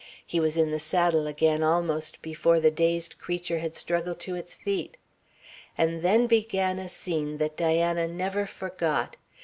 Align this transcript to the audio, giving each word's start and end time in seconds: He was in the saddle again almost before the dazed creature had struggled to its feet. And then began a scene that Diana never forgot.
He 0.25 0.39
was 0.39 0.57
in 0.57 0.71
the 0.71 0.79
saddle 0.79 1.27
again 1.27 1.61
almost 1.61 2.23
before 2.23 2.59
the 2.59 2.71
dazed 2.71 3.19
creature 3.19 3.59
had 3.59 3.75
struggled 3.75 4.19
to 4.21 4.33
its 4.33 4.55
feet. 4.55 4.97
And 5.77 6.01
then 6.01 6.25
began 6.25 6.79
a 6.79 6.89
scene 6.89 7.37
that 7.37 7.55
Diana 7.55 8.07
never 8.07 8.47
forgot. 8.47 9.17